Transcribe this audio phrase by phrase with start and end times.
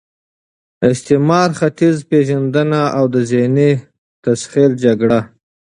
[0.91, 3.71] استعمار، ختیځ پېژندنه او د ذهني
[4.25, 5.19] تسخیر جګړه